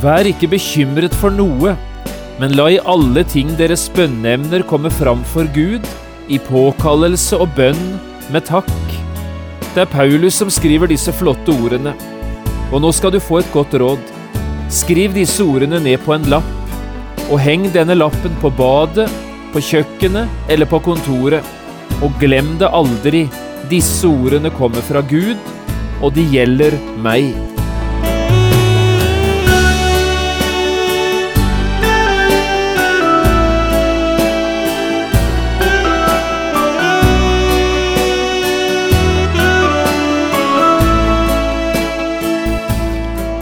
[0.00, 1.74] Vær ikke bekymret for noe,
[2.40, 5.84] men la i alle ting deres bønneemner komme fram for Gud,
[6.30, 7.82] i påkallelse og bønn
[8.32, 8.70] med takk.
[9.74, 11.92] Det er Paulus som skriver disse flotte ordene.
[12.70, 14.00] Og nå skal du få et godt råd.
[14.72, 16.48] Skriv disse ordene ned på en lapp,
[17.28, 19.10] og heng denne lappen på badet,
[19.52, 21.44] på kjøkkenet eller på kontoret.
[22.00, 23.26] Og glem det aldri,
[23.68, 25.36] disse ordene kommer fra Gud,
[26.00, 27.49] og de gjelder meg.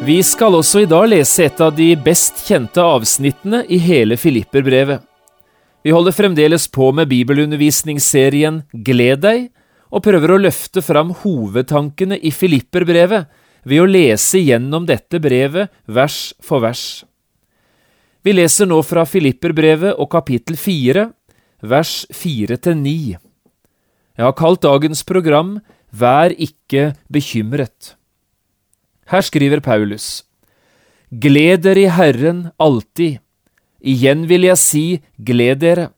[0.00, 5.02] Vi skal også i dag lese et av de best kjente avsnittene i hele Filipperbrevet.
[5.84, 9.50] Vi holder fremdeles på med bibelundervisningsserien Gled deg,
[9.92, 13.28] og prøver å løfte fram hovedtankene i Filipperbrevet
[13.68, 17.04] ved å lese gjennom dette brevet vers for vers.
[18.24, 21.10] Vi leser nå fra Filipperbrevet og kapittel 4,
[21.60, 22.98] vers 4 til 9.
[24.16, 25.58] Jeg har kalt dagens program
[25.92, 27.99] Vær ikke bekymret.
[29.10, 30.22] Her skriver Paulus,
[31.10, 33.18] Gled dere i Herren alltid.
[33.82, 34.84] Igjen vil jeg si,
[35.18, 35.88] gled dere.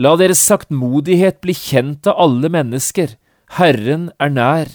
[0.00, 3.18] La deres saktmodighet bli kjent av alle mennesker,
[3.58, 4.70] Herren er nær.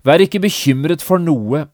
[0.00, 1.66] Vær ikke bekymret for noe,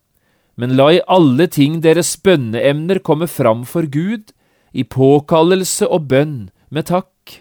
[0.59, 4.34] men la i alle ting deres bønneemner komme fram for Gud,
[4.75, 7.39] i påkallelse og bønn med takk.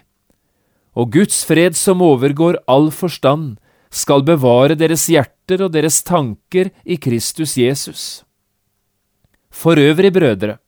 [0.94, 3.56] Og Guds fred som overgår all forstand,
[3.94, 8.24] skal bevare deres hjerter og deres tanker i Kristus Jesus.
[9.54, 10.58] For øvrig, brødre,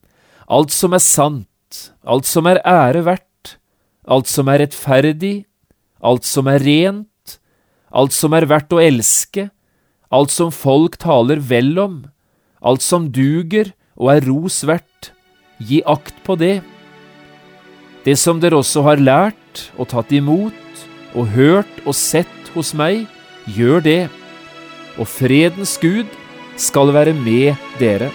[0.47, 3.57] alt som er sant, alt som er ære verdt,
[4.07, 5.45] alt som er rettferdig,
[5.99, 7.39] alt som er rent,
[7.91, 9.49] alt som er verdt å elske,
[10.15, 11.99] alt som folk taler vel om,
[12.63, 15.11] alt som duger og er ros verdt,
[15.59, 16.61] gi akt på det.
[18.07, 20.87] Det som dere også har lært og tatt imot
[21.17, 23.09] og hørt og sett hos meg,
[23.47, 24.01] gjør det,
[24.97, 26.07] og fredens Gud
[26.57, 28.11] skal være med dere.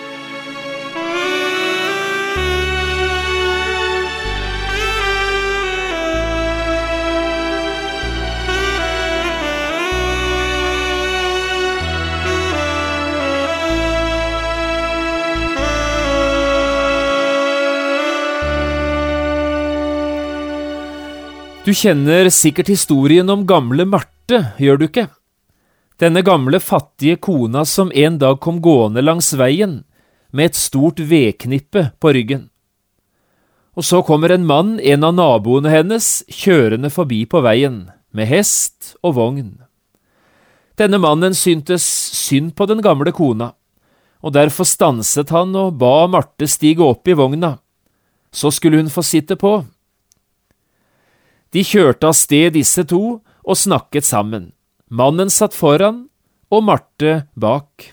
[21.62, 25.06] Du kjenner sikkert historien om gamle Marte, gjør du ikke?
[26.02, 29.84] Denne gamle, fattige kona som en dag kom gående langs veien
[30.34, 32.48] med et stort vedknippe på ryggen.
[33.78, 38.96] Og så kommer en mann, en av naboene hennes, kjørende forbi på veien, med hest
[39.04, 39.52] og vogn.
[40.80, 41.86] Denne mannen syntes
[42.18, 43.52] synd på den gamle kona,
[44.26, 47.60] og derfor stanset han og ba Marte stige opp i vogna.
[48.34, 49.54] Så skulle hun få sitte på.
[51.52, 54.52] De kjørte av sted disse to og snakket sammen.
[54.92, 56.04] Mannen satt foran
[56.52, 57.86] og Marte bak.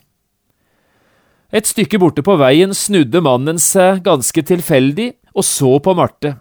[1.55, 6.35] Et stykke borte på veien snudde mannen seg ganske tilfeldig og så på Marte.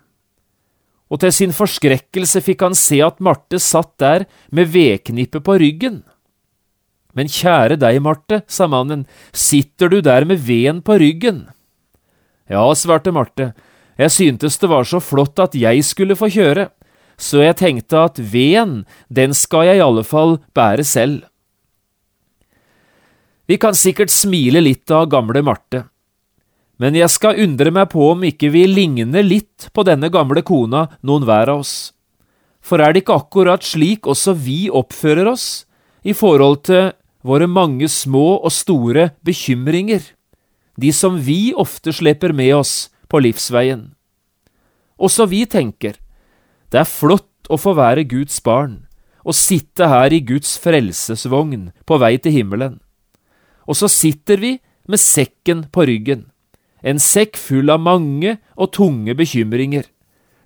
[1.14, 6.02] Og til sin forskrekkelse fikk han se at Marte satt der med vedknippet på ryggen.
[7.14, 11.46] Men kjære deg, Marte, sa mannen, sitter du der med veden på ryggen?
[12.50, 13.52] Ja, svarte Marte,
[13.98, 16.72] jeg syntes det var så flott at jeg skulle få kjøre
[17.18, 21.26] så jeg tenkte at veden, den skal jeg i alle fall bære selv.
[23.48, 25.86] Vi kan sikkert smile litt av gamle Marte,
[26.78, 30.86] men jeg skal undre meg på om ikke vi ligner litt på denne gamle kona,
[31.02, 31.76] noen hver av oss.
[32.62, 35.66] For er det ikke akkurat slik også vi oppfører oss
[36.06, 36.92] i forhold til
[37.26, 40.04] våre mange små og store bekymringer,
[40.78, 42.74] de som vi ofte sleper med oss
[43.10, 43.88] på livsveien?
[45.02, 45.98] Også vi tenker,
[46.72, 48.84] det er flott å få være Guds barn,
[49.28, 52.80] og sitte her i Guds frelsesvogn på vei til himmelen.
[53.68, 54.54] Og så sitter vi
[54.88, 56.28] med sekken på ryggen,
[56.84, 59.88] en sekk full av mange og tunge bekymringer.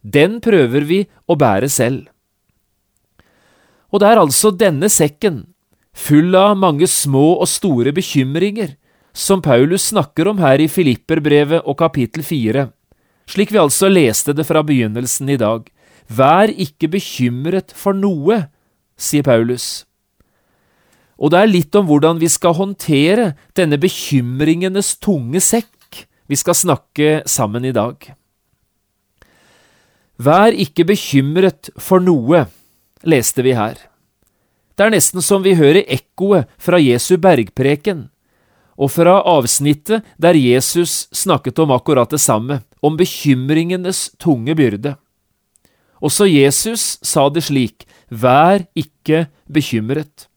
[0.01, 2.07] Den prøver vi å bære selv.
[3.91, 5.43] Og det er altså denne sekken,
[5.93, 8.77] full av mange små og store bekymringer,
[9.13, 12.69] som Paulus snakker om her i Filipperbrevet og kapittel fire,
[13.27, 15.67] slik vi altså leste det fra begynnelsen i dag.
[16.11, 18.43] Vær ikke bekymret for noe,
[18.99, 19.85] sier Paulus.
[21.21, 25.69] Og det er litt om hvordan vi skal håndtere denne bekymringenes tunge sekk
[26.31, 27.95] vi skal snakke sammen i dag.
[30.21, 32.45] Vær ikke bekymret for noe,
[33.03, 33.75] leste vi her.
[34.77, 38.07] Det er nesten som vi hører ekkoet fra Jesu bergpreken,
[38.79, 44.95] og fra avsnittet der Jesus snakket om akkurat det samme, om bekymringenes tunge byrde.
[46.01, 50.27] Også Jesus sa det slik, vær ikke bekymret.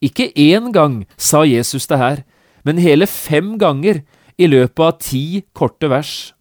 [0.00, 2.22] Ikke én gang sa Jesus det her,
[2.64, 4.02] men hele fem ganger
[4.40, 6.32] i løpet av ti korte vers.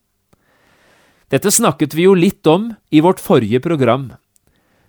[1.30, 4.14] Dette snakket vi jo litt om i vårt forrige program.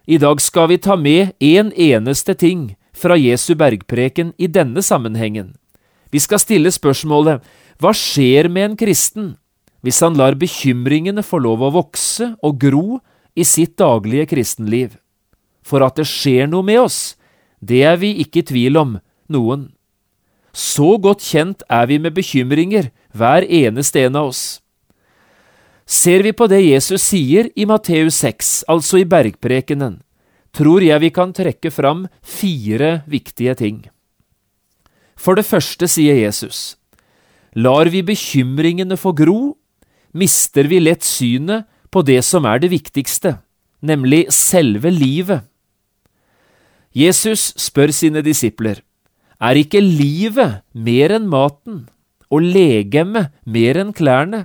[0.07, 4.83] I dag skal vi ta med én en eneste ting fra Jesu bergpreken i denne
[4.83, 5.57] sammenhengen.
[6.11, 7.45] Vi skal stille spørsmålet
[7.81, 9.37] Hva skjer med en kristen
[9.81, 12.99] hvis han lar bekymringene få lov å vokse og gro
[13.35, 14.97] i sitt daglige kristenliv?
[15.63, 17.01] For at det skjer noe med oss,
[17.61, 18.97] det er vi ikke i tvil om,
[19.29, 19.69] noen.
[20.57, 24.43] Så godt kjent er vi med bekymringer, hver eneste en av oss.
[25.91, 30.01] Ser vi på det Jesus sier i Matteus 6, altså i bergprekenen,
[30.55, 33.81] tror jeg vi kan trekke fram fire viktige ting.
[35.19, 36.79] For det første sier Jesus,
[37.55, 39.57] lar vi bekymringene få gro,
[40.15, 43.39] mister vi lett synet på det som er det viktigste,
[43.83, 45.47] nemlig selve livet.
[46.95, 48.83] Jesus spør sine disipler,
[49.41, 51.85] er ikke livet mer enn maten,
[52.31, 54.45] og legemet mer enn klærne?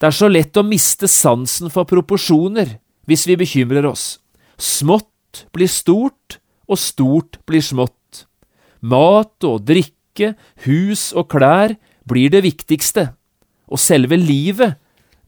[0.00, 2.78] Det er så lett å miste sansen for proporsjoner
[3.10, 4.16] hvis vi bekymrer oss.
[4.56, 6.40] Smått blir stort,
[6.70, 8.24] og stort blir smått.
[8.80, 10.34] Mat og drikke,
[10.64, 11.74] hus og klær
[12.08, 13.10] blir det viktigste,
[13.68, 14.79] og selve livet,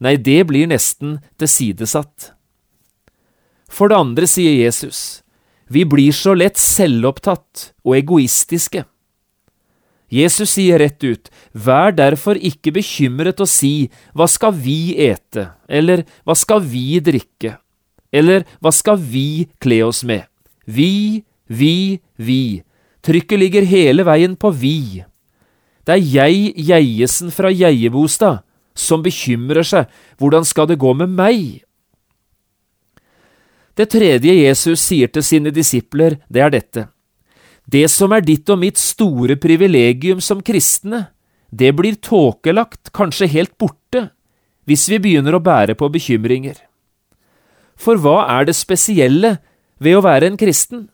[0.03, 2.33] nei, det blir nesten tilsidesatt.
[3.73, 5.23] For det andre sier Jesus,
[5.71, 8.83] vi blir så lett selvopptatt og egoistiske.
[10.13, 16.03] Jesus sier rett ut, vær derfor ikke bekymret og si, hva skal vi ete, eller
[16.21, 17.55] hva skal vi drikke,
[18.13, 20.27] eller hva skal vi kle oss med?
[20.69, 22.61] Vi, vi, vi.
[23.03, 25.01] Trykket ligger hele veien på vi.
[25.83, 31.63] Det er jeg, Geiesen fra Geiebostad, som bekymrer seg, hvordan skal det gå med meg?
[33.73, 36.87] Det tredje Jesus sier til sine disipler, det er dette.
[37.65, 41.07] Det som er ditt og mitt store privilegium som kristne,
[41.49, 44.09] det blir tåkelagt, kanskje helt borte,
[44.69, 46.57] hvis vi begynner å bære på bekymringer.
[47.77, 49.37] For hva er det spesielle
[49.81, 50.87] ved å være en kristen?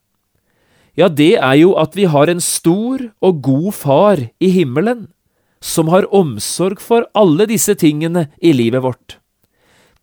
[0.98, 5.08] Ja, det er jo at vi har en stor og god far i himmelen,
[5.62, 9.18] som har omsorg for alle disse tingene i livet vårt.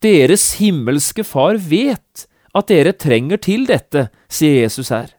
[0.03, 2.27] Deres himmelske far vet
[2.57, 5.09] at dere trenger til dette, sier Jesus her.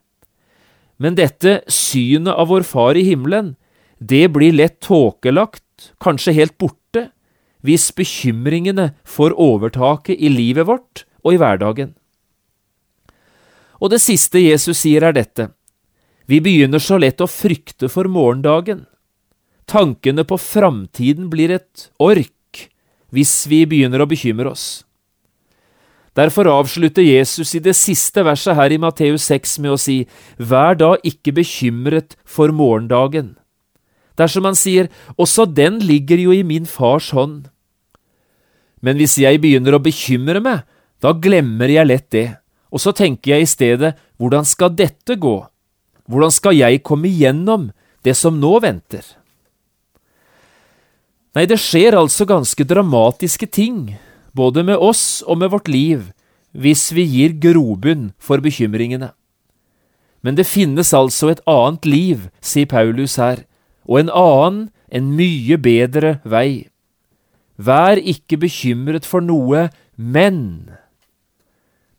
[0.98, 3.54] Men dette synet av vår Far i himmelen,
[3.98, 7.08] det blir lett tåkelagt, kanskje helt borte,
[7.62, 11.94] hvis bekymringene får overtaket i livet vårt og i hverdagen.
[13.78, 15.50] Og det siste Jesus sier er dette.
[16.26, 18.84] Vi begynner så lett å frykte for morgendagen.
[19.68, 22.68] Tankene på framtiden blir et ork
[23.12, 24.66] hvis vi begynner å bekymre oss.
[26.16, 30.00] Derfor avslutter Jesus i det siste verset her i Matteus 6 med å si,
[30.36, 33.36] Vær da ikke bekymret for morgendagen.
[34.18, 37.46] Dersom han sier, Også den ligger jo i min fars hånd.
[38.82, 40.64] Men hvis jeg begynner å bekymre meg,
[40.98, 42.26] da glemmer jeg lett det,
[42.72, 45.36] og så tenker jeg i stedet, hvordan skal dette gå?
[46.08, 47.70] Hvordan skal jeg komme igjennom
[48.02, 49.04] det som nå venter?
[51.38, 53.92] Nei, det skjer altså ganske dramatiske ting
[54.34, 56.08] både med oss og med vårt liv,
[56.50, 59.12] hvis vi gir grobunn for bekymringene.
[60.26, 63.44] Men det finnes altså et annet liv, sier Paulus her,
[63.86, 64.58] og en annen,
[64.90, 66.66] en mye bedre vei.
[67.54, 70.74] Vær ikke bekymret for noe, men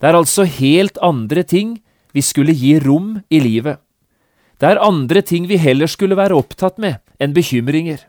[0.03, 1.79] Det er altså helt andre ting
[2.11, 3.79] vi skulle gi rom i livet.
[4.59, 8.03] Det er andre ting vi heller skulle være opptatt med enn bekymringer.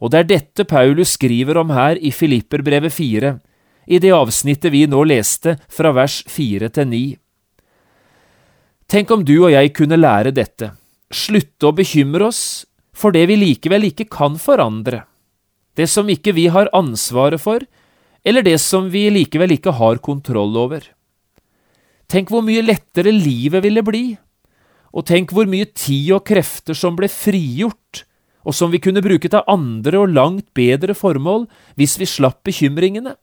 [0.00, 3.36] Og det er dette Paulus skriver om her i Filipperbrevet 4,
[3.86, 7.04] i det avsnittet vi nå leste fra vers 4 til 9.
[8.90, 10.72] Tenk om du og jeg kunne lære dette,
[11.10, 12.42] slutte å bekymre oss
[12.96, 15.04] for det vi likevel ikke kan forandre,
[15.76, 17.62] det som ikke vi har ansvaret for,
[18.26, 20.82] eller det som vi likevel ikke har kontroll over.
[22.10, 24.06] Tenk hvor mye lettere livet ville bli,
[24.96, 28.06] Og tenk hvor mye tid og krefter som ble frigjort,
[28.46, 31.48] og som vi kunne bruke til andre og langt bedre formål
[31.78, 33.16] hvis vi slapp bekymringene.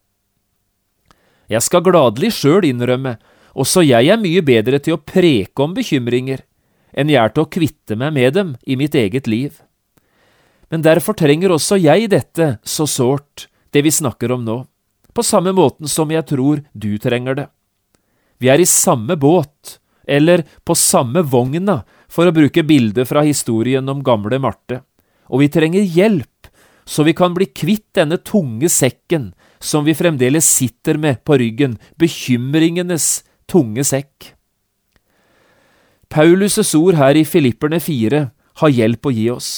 [1.48, 3.18] Jeg skal gladelig sjøl innrømme,
[3.54, 6.44] også jeg er mye bedre til å preke om bekymringer
[6.94, 9.58] enn jeg er til å kvitte meg med dem i mitt eget liv.
[10.70, 14.60] Men derfor trenger også jeg dette så sårt, det vi snakker om nå,
[15.14, 17.48] på samme måten som jeg tror du trenger det.
[18.42, 23.88] Vi er i samme båt, eller på samme vogna, for å bruke bildet fra historien
[23.90, 24.82] om gamle Marte,
[25.30, 26.30] og vi trenger hjelp
[26.86, 29.32] så vi kan bli kvitt denne tunge sekken
[29.64, 34.34] som vi fremdeles sitter med på ryggen, bekymringenes tunge sekk.
[36.12, 38.26] Paulus' ord her i Filipperne 4
[38.62, 39.52] har hjelp å gi oss.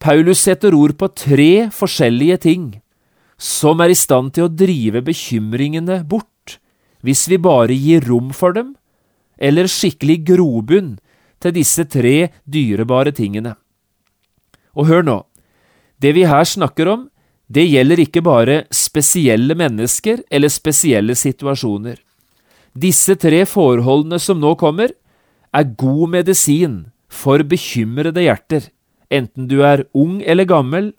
[0.00, 2.70] Paulus setter ord på tre forskjellige ting
[3.40, 6.60] som er i stand til å drive bekymringene bort,
[7.04, 8.72] hvis vi bare gir rom for dem,
[9.36, 10.94] eller skikkelig grobunn
[11.42, 13.56] til disse tre dyrebare tingene.
[14.74, 15.18] Og hør nå,
[16.02, 17.08] det vi her snakker om,
[17.48, 21.98] det gjelder ikke bare spesielle mennesker eller spesielle situasjoner.
[22.74, 24.90] Disse tre forholdene som nå kommer,
[25.54, 28.66] er god medisin for bekymrede hjerter,
[29.12, 30.90] enten du er ung eller gammel,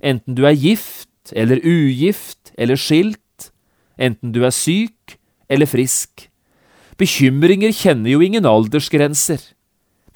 [0.00, 3.50] enten du er gift eller ugift eller skilt,
[4.00, 5.18] enten du er syk
[5.52, 6.30] eller frisk.
[6.96, 9.40] Bekymringer kjenner jo ingen aldersgrenser.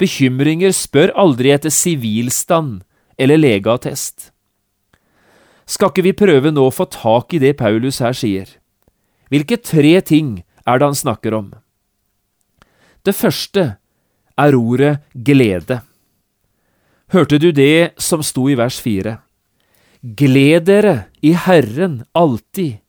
[0.01, 2.81] Bekymringer spør aldri etter sivilstand
[3.17, 4.31] eller legeattest.
[5.65, 8.47] Skal ikke vi prøve nå å få tak i det Paulus her sier?
[9.33, 11.49] Hvilke tre ting er det han snakker om?
[13.05, 13.65] Det første
[14.37, 15.81] er ordet glede.
[17.13, 19.19] Hørte du det som sto i vers fire?
[20.01, 20.95] Gled dere
[21.25, 22.81] i Herren alltid.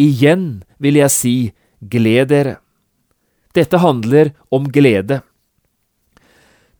[0.00, 1.34] Igjen vil jeg si,
[1.78, 2.56] gled dere.
[3.54, 5.20] Dette handler om glede.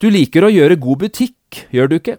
[0.01, 2.17] Du liker å gjøre god butikk, gjør du ikke?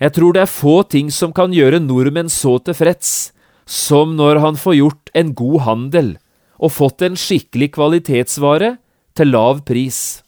[0.00, 3.32] Jeg tror det er få ting som kan gjøre nordmenn så tilfreds
[3.66, 6.10] som når han får gjort en god handel
[6.56, 8.76] og fått en skikkelig kvalitetsvare
[9.16, 10.22] til lav pris.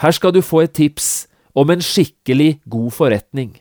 [0.00, 3.54] Her skal du få et tips om en skikkelig god forretning.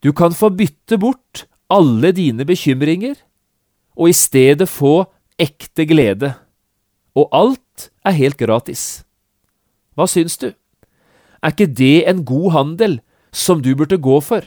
[0.00, 3.16] Du kan få bytte bort alle dine bekymringer,
[3.96, 5.06] og i stedet få
[5.40, 6.34] ekte glede.
[7.16, 9.04] Og alt er helt gratis.
[9.94, 10.50] Hva syns du?
[11.42, 12.98] Er ikke det en god handel
[13.34, 14.46] som du burde gå for.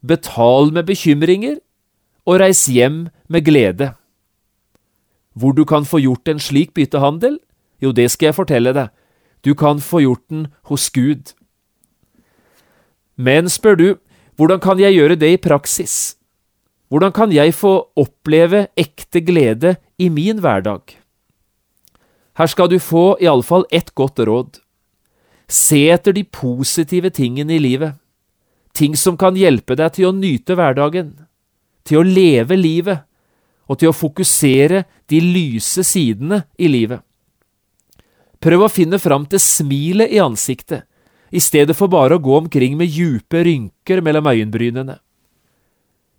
[0.00, 1.60] Betal med bekymringer,
[2.24, 3.92] og reis hjem med glede.
[5.36, 7.38] Hvor du kan få gjort en slik byttehandel?
[7.82, 8.88] Jo, det skal jeg fortelle deg.
[9.44, 11.34] Du kan få gjort den hos Gud.
[13.16, 13.88] Men spør du,
[14.36, 16.16] hvordan kan jeg gjøre det i praksis?
[16.88, 20.80] Hvordan kan jeg få oppleve ekte glede i min hverdag?
[22.38, 24.58] Her skal du få iallfall ett godt råd.
[25.48, 27.94] Se etter de positive tingene i livet
[28.74, 31.14] ting som kan hjelpe deg til å nyte hverdagen,
[31.86, 33.04] til å leve livet
[33.70, 37.00] og til å fokusere de lyse sidene i livet.
[38.44, 40.84] Prøv å finne fram til smilet i ansiktet,
[41.34, 44.98] i stedet for bare å gå omkring med djupe rynker mellom øyenbrynene.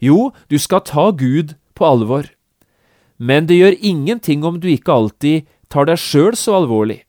[0.01, 2.27] Jo, du skal ta Gud på alvor,
[3.17, 7.03] men det gjør ingenting om du ikke alltid tar deg sjøl så alvorlig.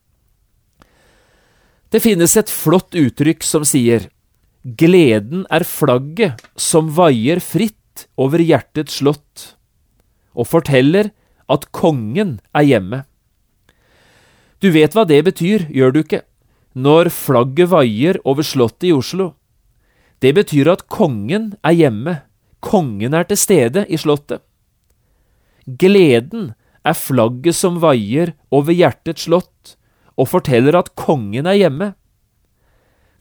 [1.91, 4.09] Det finnes et flott uttrykk som sier
[4.67, 9.53] Gleden er flagget som vaier fritt over hjertets slott,
[10.35, 11.13] og forteller
[11.47, 13.05] at kongen er hjemme.
[14.59, 16.25] Du vet hva det betyr, gjør du ikke,
[16.75, 19.37] når flagget vaier over slottet i Oslo?
[20.19, 22.17] Det betyr at kongen er hjemme,
[22.59, 24.43] kongen er til stede i slottet.
[25.67, 29.77] Gleden er flagget som vaier over hjertets slott,
[30.19, 31.93] og forteller at kongen er hjemme.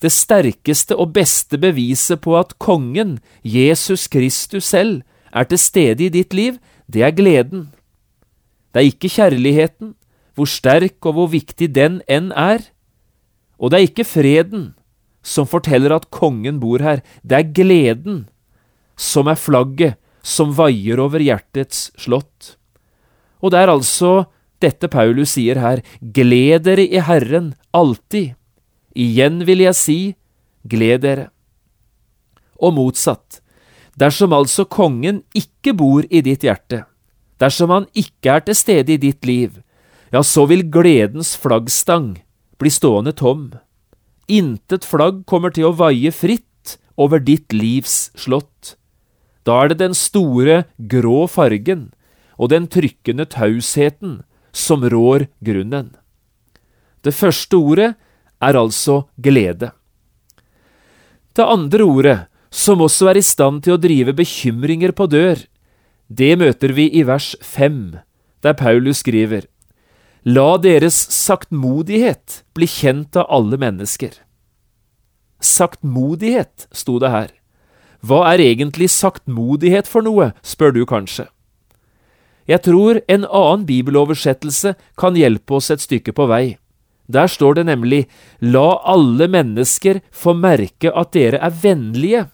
[0.06, 5.02] Det sterkeste og beste beviset på at kongen, Jesus Kristus selv,
[5.34, 7.72] er til stede i ditt liv, det er gleden.
[8.70, 9.96] Det er ikke kjærligheten,
[10.38, 12.62] hvor sterk og hvor viktig den enn er.
[13.58, 14.76] Og det er ikke freden
[15.26, 18.28] som forteller at kongen bor her, det er gleden
[18.94, 22.56] som er flagget som vaier over hjertets slott.
[23.42, 24.28] Og det er altså
[24.62, 28.36] dette Paulus sier her, gled dere i Herren alltid.
[28.96, 30.00] Igjen vil jeg si,
[30.64, 31.30] gled dere.
[32.64, 33.42] Og motsatt,
[34.00, 36.86] dersom altså kongen ikke bor i ditt hjerte,
[37.44, 39.60] dersom han ikke er til stede i ditt liv,
[40.14, 42.16] ja, så vil gledens flaggstang
[42.62, 43.50] bli stående tom.
[44.32, 48.78] Intet flagg kommer til å vaie fritt over ditt livs slott.
[49.46, 51.90] Da er det den store, grå fargen
[52.40, 54.22] og den trykkende tausheten
[54.56, 55.92] som rår grunnen.
[57.04, 57.92] Det første ordet
[58.46, 59.72] er altså glede.
[61.36, 65.42] Det andre ordet, som også er i stand til å drive bekymringer på dør,
[66.08, 67.98] det møter vi i vers fem,
[68.46, 69.50] der Paulus skriver
[70.26, 74.14] La deres saktmodighet bli kjent av alle mennesker.
[75.42, 77.30] Saktmodighet, sto det her.
[78.02, 81.28] Hva er egentlig saktmodighet for noe, spør du kanskje.
[82.50, 86.58] Jeg tror en annen bibeloversettelse kan hjelpe oss et stykke på vei.
[87.12, 88.06] Der står det nemlig
[88.42, 92.26] La alle mennesker få merke at dere er vennlige.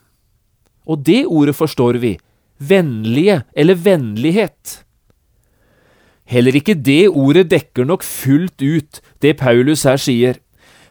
[0.87, 2.15] Og det ordet forstår vi.
[2.57, 4.81] Vennlige eller vennlighet.
[6.31, 10.37] Heller ikke det ordet dekker nok fullt ut det Paulus her sier,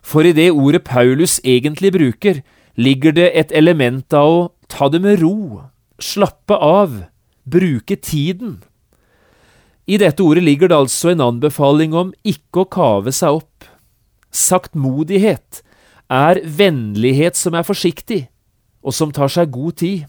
[0.02, 2.42] for i det ordet Paulus egentlig bruker,
[2.76, 5.62] ligger det et element av å ta det med ro,
[6.00, 7.06] slappe av,
[7.48, 8.58] bruke tiden.
[9.88, 13.69] I dette ordet ligger det altså en anbefaling om ikke å kave seg opp.
[14.30, 15.62] Saktmodighet
[16.10, 18.28] er vennlighet som er forsiktig,
[18.82, 20.06] og som tar seg god tid.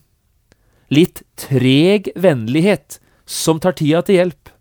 [0.92, 4.52] Litt treg vennlighet som tar tida til hjelp.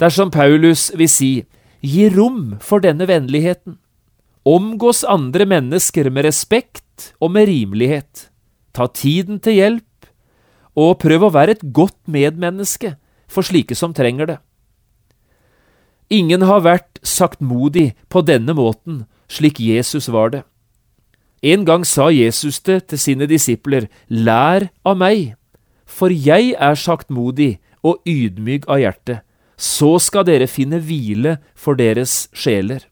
[0.00, 1.32] Dersom Paulus vil si
[1.82, 3.78] gi rom for denne vennligheten,
[4.46, 8.28] omgås andre mennesker med respekt og med rimelighet,
[8.74, 10.08] ta tiden til hjelp,
[10.78, 12.94] og prøv å være et godt medmenneske
[13.30, 14.38] for slike som trenger det.
[16.12, 20.42] Ingen har vært saktmodig på denne måten, slik Jesus var det.
[21.42, 25.32] En gang sa Jesus det til sine disipler, Lær av meg,
[25.88, 29.22] for jeg er saktmodig og ydmyk av hjerte,
[29.56, 32.84] så skal dere finne hvile for deres sjeler.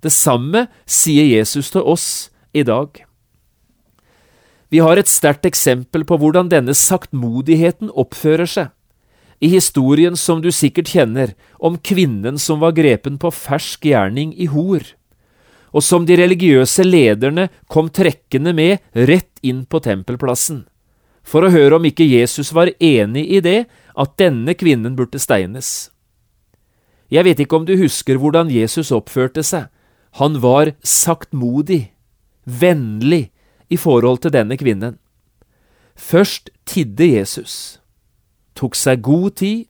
[0.00, 2.94] Det samme sier Jesus til oss i dag.
[4.70, 8.72] Vi har et sterkt eksempel på hvordan denne saktmodigheten oppfører seg
[9.44, 14.48] i historien som du sikkert kjenner, om kvinnen som var grepen på fersk gjerning i
[14.48, 14.86] hor,
[15.74, 18.80] og som de religiøse lederne kom trekkende med
[19.10, 20.62] rett inn på tempelplassen,
[21.20, 25.90] for å høre om ikke Jesus var enig i det, at denne kvinnen burde steines.
[27.12, 29.68] Jeg vet ikke om du husker hvordan Jesus oppførte seg,
[30.16, 31.90] han var saktmodig,
[32.48, 33.26] vennlig
[33.68, 34.96] i forhold til denne kvinnen.
[35.94, 37.83] Først tidde Jesus
[38.58, 39.66] tok seg god tid,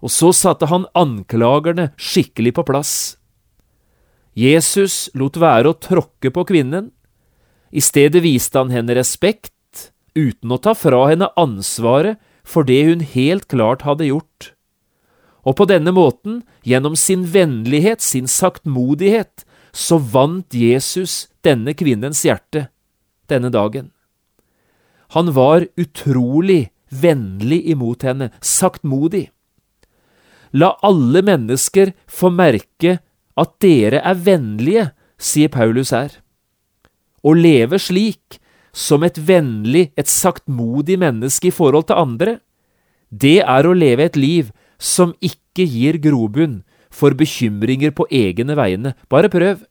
[0.00, 2.94] og så satte han anklagerne skikkelig på plass.
[4.36, 6.90] Jesus lot være å tråkke på kvinnen,
[7.70, 9.52] i stedet viste han henne respekt,
[10.16, 14.50] uten å ta fra henne ansvaret for det hun helt klart hadde gjort.
[15.46, 22.66] Og på denne måten, gjennom sin vennlighet, sin saktmodighet, så vant Jesus denne kvinnens hjerte
[23.30, 23.92] denne dagen.
[25.14, 29.28] Han var utrolig vennlig imot henne, saktmodig.
[30.52, 32.98] La alle mennesker få merke
[33.38, 36.16] at dere er vennlige, sier Paulus her.
[37.22, 38.40] Å leve slik,
[38.72, 42.38] som et vennlig, et saktmodig menneske i forhold til andre,
[43.10, 48.94] det er å leve et liv som ikke gir grobunn for bekymringer på egne vegne.
[49.10, 49.64] Bare prøv.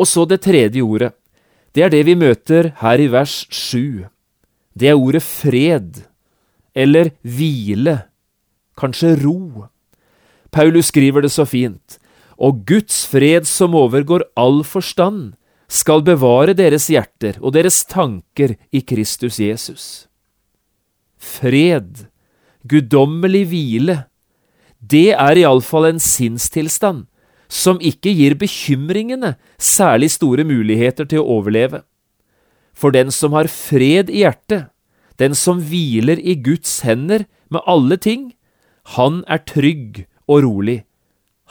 [0.00, 1.12] Og så det tredje ordet.
[1.72, 4.08] Det er det vi møter her i vers sju
[4.78, 6.04] det er ordet fred,
[6.74, 7.98] eller hvile,
[8.78, 9.68] kanskje ro.
[10.52, 11.98] Paulus skriver det så fint,
[12.40, 15.34] og Guds fred som overgår all forstand,
[15.72, 19.84] skal bevare deres hjerter og deres tanker i Kristus Jesus.
[21.16, 22.08] Fred,
[22.68, 23.96] guddommelig hvile,
[24.76, 27.06] det er iallfall en sinnstilstand
[27.52, 31.82] som ikke gir bekymringene særlig store muligheter til å overleve.
[32.72, 34.70] For den som har fred i hjertet,
[35.20, 38.32] den som hviler i Guds hender med alle ting,
[38.96, 40.82] han er trygg og rolig.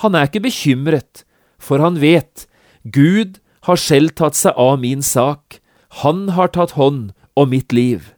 [0.01, 1.23] Han er ikke bekymret,
[1.62, 2.47] for han vet,
[2.84, 3.38] Gud
[3.69, 5.60] har selv tatt seg av min sak,
[6.01, 8.13] han har tatt hånd om mitt liv.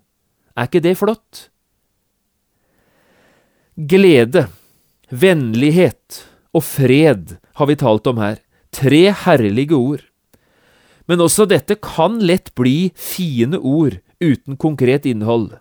[0.56, 1.48] Er ikke det flott?
[3.76, 4.48] Glede,
[5.10, 8.38] vennlighet og fred har vi talt om her,
[8.74, 10.04] tre herlige ord.
[11.10, 15.52] Men også dette kan lett bli fine ord uten konkret innhold.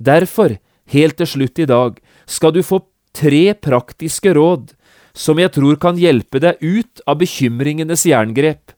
[0.00, 0.56] Derfor,
[0.90, 2.82] helt til slutt i dag, skal du få
[3.14, 4.72] tre praktiske råd
[5.16, 8.72] som jeg tror kan hjelpe deg ut av bekymringenes jerngrep,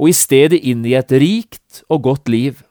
[0.00, 2.64] og i stedet inn i et rikt og godt liv.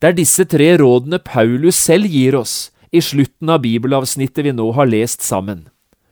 [0.00, 4.70] Det er disse tre rådene Paulus selv gir oss i slutten av bibelavsnittet vi nå
[4.76, 5.68] har lest sammen.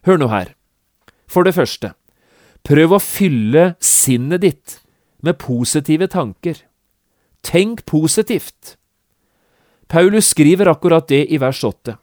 [0.07, 0.53] Hør nå her.
[1.29, 1.93] For det første,
[2.65, 4.79] prøv å fylle sinnet ditt
[5.21, 6.57] med positive tanker.
[7.43, 8.75] Tenk positivt.
[9.89, 11.95] Paulus skriver akkurat det i vers 8.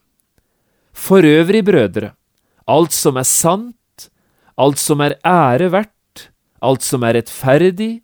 [0.97, 2.15] For øvrig, brødre,
[2.67, 4.09] alt som er sant,
[4.57, 6.31] alt som er ære verdt,
[6.63, 8.01] alt som er rettferdig,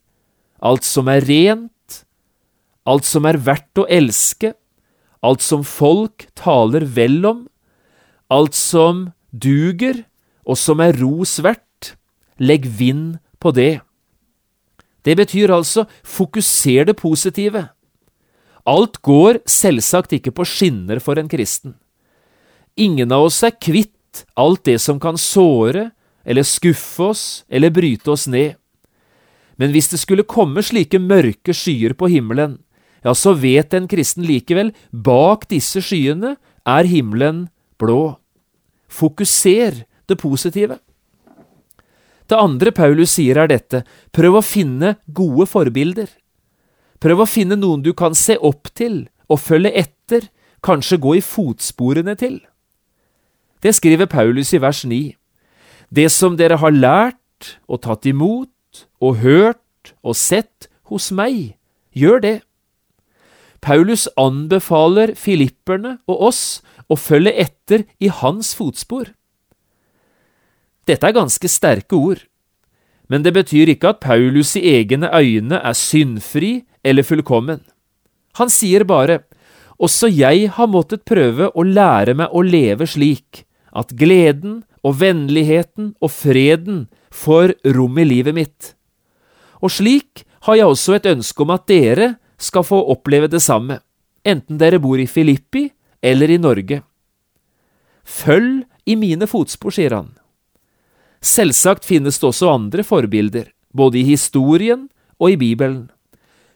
[0.63, 2.05] alt som er rent,
[2.87, 4.53] alt som er verdt å elske,
[5.23, 7.43] alt som folk taler vel om,
[8.31, 10.05] alt som duger
[10.47, 11.95] og som er ros verdt,
[12.43, 13.81] legg vind på det.
[15.03, 17.69] Det betyr altså fokuser det positive.
[18.67, 21.75] Alt går selvsagt ikke på skinner for en kristen.
[22.79, 25.91] Ingen av oss er kvitt alt det som kan såre
[26.25, 28.55] eller skuffe oss eller bryte oss ned.
[29.59, 32.61] Men hvis det skulle komme slike mørke skyer på himmelen,
[33.03, 37.49] ja, så vet en kristen likevel, bak disse skyene er himmelen
[37.83, 38.15] blå.
[38.87, 40.79] Fokuser det positive.
[42.33, 46.07] Det andre Paulus sier er dette, prøv å finne gode forbilder.
[46.97, 50.31] Prøv å finne noen du kan se opp til og følge etter,
[50.65, 52.39] kanskje gå i fotsporene til.
[53.61, 55.13] Det skriver Paulus i vers 9.
[55.93, 61.59] Det som dere har lært og tatt imot og hørt og sett hos meg,
[61.93, 62.37] gjør det.
[63.61, 66.45] Paulus anbefaler filipperne og oss
[66.89, 69.13] å følge etter i hans fotspor.
[70.89, 72.25] Dette er ganske sterke ord,
[73.09, 77.61] men det betyr ikke at Paulus i egne øyne er syndfri eller fullkommen.
[78.41, 79.21] Han sier bare,
[79.79, 85.93] også jeg har måttet prøve å lære meg å leve slik at gleden og vennligheten
[86.03, 88.73] og freden får rom i livet mitt.
[89.63, 93.79] Og slik har jeg også et ønske om at dere skal få oppleve det samme,
[94.27, 95.69] enten dere bor i Filippi
[96.03, 96.81] eller i Norge.
[98.03, 100.11] Følg i mine fotspor, sier han.
[101.23, 104.89] Selvsagt finnes det også andre forbilder, både i historien
[105.23, 105.87] og i Bibelen.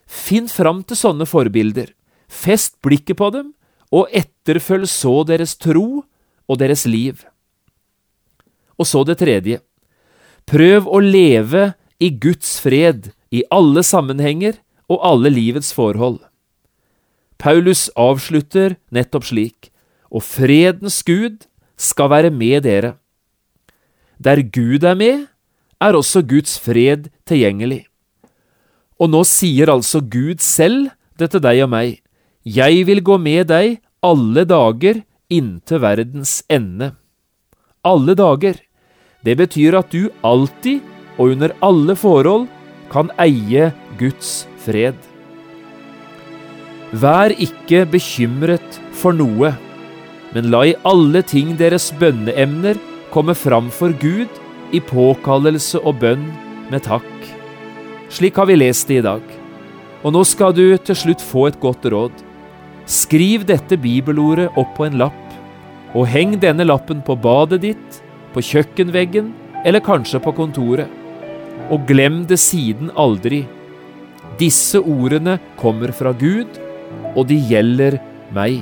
[0.07, 1.93] Finn fram til sånne forbilder,
[2.27, 3.53] fest blikket på dem,
[3.95, 6.03] og etterfølg så deres tro
[6.47, 7.23] og deres liv.
[8.75, 9.61] Og så det tredje.
[10.47, 11.71] Prøv å leve
[12.03, 14.59] i Guds fred i alle sammenhenger
[14.91, 16.19] og alle livets forhold.
[17.39, 19.71] Paulus avslutter nettopp slik,
[20.11, 21.45] og fredens Gud
[21.77, 22.95] skal være med dere.
[24.17, 25.27] Der Gud er med,
[25.81, 27.85] er også Guds fred tilgjengelig.
[28.97, 31.99] Og nå sier altså Gud selv det til deg og meg,
[32.47, 36.93] Jeg vil gå med deg alle dager inntil verdens ende.
[37.83, 38.55] Alle dager.
[39.25, 40.79] Det betyr at du alltid
[41.17, 42.47] og under alle forhold
[42.91, 44.95] kan eie Guds fred.
[46.95, 49.51] Vær ikke bekymret for noe,
[50.31, 52.79] men la i alle ting deres bønneemner
[53.13, 54.31] komme fram for Gud
[54.75, 56.25] i påkallelse og bønn
[56.71, 57.09] med takk.
[58.13, 59.23] Slik har vi lest det i dag.
[60.05, 62.13] Og nå skal du til slutt få et godt råd.
[62.87, 65.23] Skriv dette bibelordet opp på en lapp,
[65.95, 67.99] og heng denne lappen på badet ditt,
[68.31, 69.33] på kjøkkenveggen
[69.65, 70.87] eller kanskje på kontoret.
[71.73, 73.43] Og glem det siden aldri.
[74.39, 76.59] Disse ordene kommer fra Gud,
[77.15, 77.97] og de gjelder
[78.35, 78.61] meg.